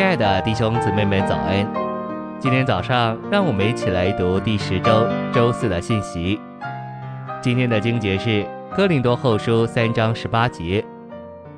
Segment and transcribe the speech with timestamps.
[0.00, 1.70] 亲爱的弟兄姊妹们，早安！
[2.40, 6.40] 今天早上，让我们一起来读第十周周四的信息。
[7.42, 8.30] 今天的经节是
[8.74, 10.82] 《哥林多后书》三章十八节。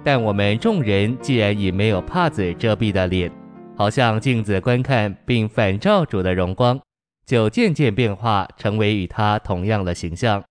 [0.02, 3.30] 但我们众人既然以没有帕子遮蔽的脸，
[3.76, 6.80] 好像镜子观看，并反照主的荣光，
[7.24, 10.42] 就渐渐变化，成为与他同样的形象，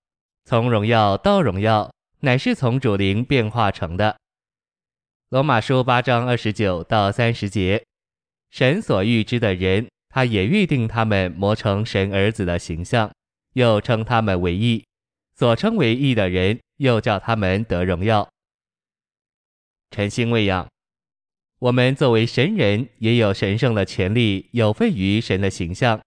[0.46, 4.16] 从荣耀到荣耀，乃是从主灵变化成的。
[5.32, 7.82] 罗马书八章二十九到三十节，
[8.50, 13.10] 神所预知的人，他也预定他们磨成神儿子的形象，
[13.54, 14.84] 又称他们为义；
[15.34, 18.28] 所称为义的人，又叫他们得荣耀。
[19.90, 20.68] 晨星喂养，
[21.60, 25.98] 我们作为神人，也有神圣的权利，有份于神的形象。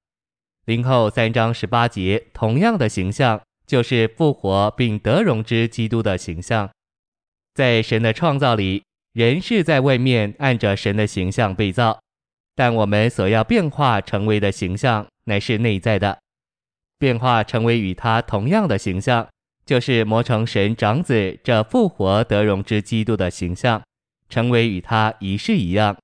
[0.66, 6.70] 林后三章十八节，同样的形象，就是复活并得荣之基督的形象，
[7.56, 8.84] 在神的创造里。
[9.16, 11.98] 人是在外面按着神的形象被造，
[12.54, 16.20] 但我们所要变化成为的形象乃是内在的，
[17.00, 19.26] 变化成为与他同样的形象，
[19.66, 23.82] 就是磨成神长子这复活得荣之基督的形象，
[24.28, 25.96] 成为与他一式一样。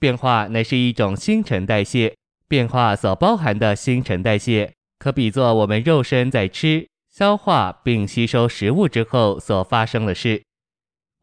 [0.00, 2.16] 变化乃是一种新陈代谢，
[2.48, 10.42] 变化所包含的新陈代谢，可比作我们肉身在吃、消化并吸收食物之后所发生的事。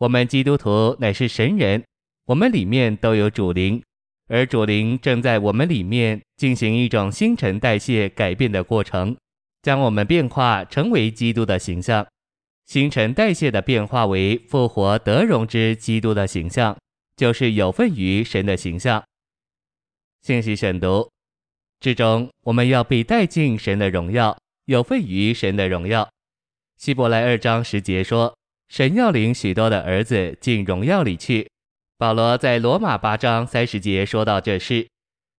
[0.01, 1.83] 我们基督徒乃是神人，
[2.25, 3.83] 我们里面都有主灵，
[4.29, 9.15] 而主灵正在我们里面进行一种新陈代谢改变的过程，
[9.61, 12.07] 将我们变化成为基督的形象。
[12.65, 16.75] 新陈代谢的变化为复活得荣之基督的形象，
[17.15, 19.03] 就是有份于神的形象。
[20.23, 21.11] 信息选读
[21.79, 24.35] 之中，我们要被带进神的荣耀，
[24.65, 26.09] 有份于神的荣耀。
[26.79, 28.35] 希伯来二章十节说。
[28.71, 31.45] 神要领许多的儿子进荣耀里去。
[31.97, 34.87] 保罗在罗马八章三十节说到这事，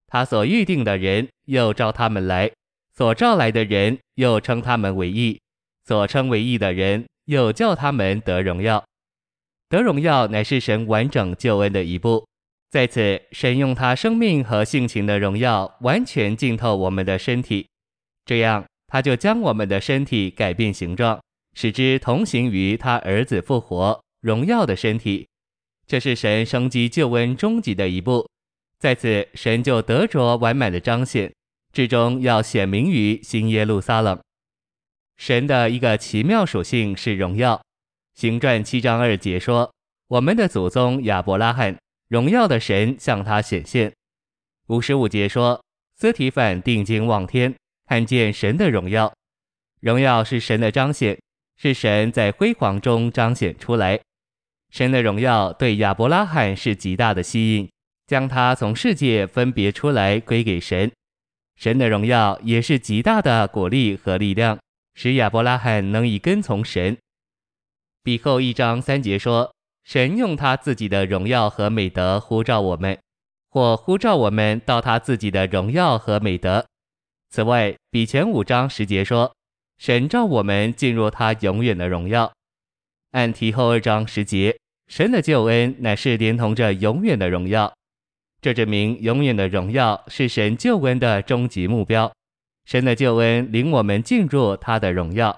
[0.06, 2.52] 他所预定的人又召他们来，
[2.94, 5.40] 所召来的人又称他们为义，
[5.86, 8.84] 所称为义的人又叫他们得荣耀。
[9.70, 12.26] 得荣耀乃是神完整救恩的一步，
[12.68, 17.66] 在此神用他生命和性情的荣耀完全浸透我们的身体，
[18.26, 21.18] 这样他就将我们的身体改变形状。
[21.54, 25.28] 使之同行于他儿子复活荣耀的身体，
[25.86, 28.28] 这是神生机救恩终极的一步。
[28.78, 31.32] 在此，神就得着完满的彰显，
[31.72, 34.18] 至终要显明于新耶路撒冷。
[35.16, 37.62] 神的一个奇妙属性是荣耀。
[38.14, 39.72] 行传七章二节说
[40.08, 43.92] ：“我们的祖宗亚伯拉罕，荣耀的神向他显现。”
[44.68, 45.62] 五十五节说
[45.96, 47.54] ：“斯提凡定睛望天，
[47.86, 49.12] 看见神的荣耀。
[49.80, 51.18] 荣耀是神的彰显。”
[51.62, 54.00] 是神在辉煌中彰显出来，
[54.70, 57.70] 神的荣耀对亚伯拉罕是极大的吸引，
[58.08, 60.90] 将他从世界分别出来归给神。
[61.54, 64.58] 神的荣耀也是极大的鼓励和力量，
[64.96, 66.98] 使亚伯拉罕能以跟从神。
[68.02, 72.98] 比后一章三节说，神用他自己的荣耀和美德呼召我们，
[73.48, 76.66] 或呼召我们到他自己的荣耀和美德。
[77.30, 79.32] 此外，比前五章十节说。
[79.82, 82.32] 神召我们进入他永远的荣耀，
[83.10, 84.56] 按提后二章十节，
[84.86, 87.74] 神的救恩乃是连同着永远的荣耀，
[88.40, 92.12] 这证明永远的荣耀是神救恩的终极目标。
[92.64, 95.36] 神的救恩领我们进入他的荣耀，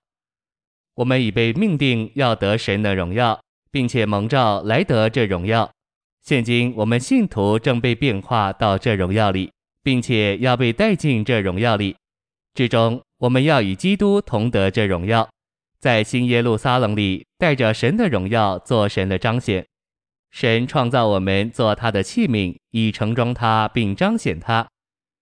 [0.96, 3.40] 我们已被命定要得神的荣耀，
[3.70, 5.70] 并且蒙召来得这荣耀。
[6.22, 9.50] 现今我们信徒正被变化到这荣耀里，
[9.82, 11.96] 并且要被带进这荣耀里，
[12.54, 13.02] 之中。
[13.18, 15.28] 我们要与基督同得这荣耀，
[15.80, 19.64] 在新耶路撒冷里带着神的荣耀做神的彰显。
[20.30, 24.66] 神创造我们做他的器皿，以盛装他并彰显他。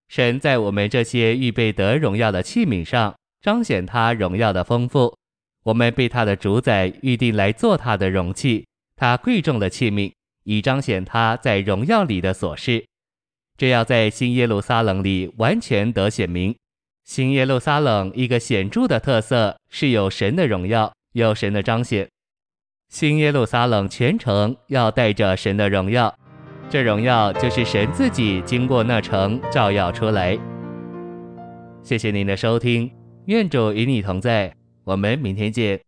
[0.09, 5.17] 神在我们这些预备得荣耀的器皿上彰显他荣耀的丰富。
[5.65, 8.67] 我们被他的主宰预定来做他的容器，
[8.97, 10.11] 他贵重的器皿，
[10.43, 12.85] 以彰显他在荣耀里的所事。
[13.57, 16.57] 这要在新耶路撒冷里完全得显明。
[17.05, 22.09] 新耶路撒冷一个显著的特色是有神的荣耀，有神的彰显。
[22.89, 26.15] 新耶路撒冷全城要带着神的荣耀，
[26.71, 30.39] 这荣耀就是神自己经过那城照耀出来。
[31.83, 32.91] 谢谢您的收听，
[33.27, 34.55] 愿主与你同在，
[34.85, 35.81] 我们明天见。